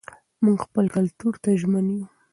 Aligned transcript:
موږ 0.43 0.57
خپل 0.65 0.85
کلتور 0.95 1.33
ته 1.43 1.49
ژمن 1.61 1.85
یو. 1.95 2.05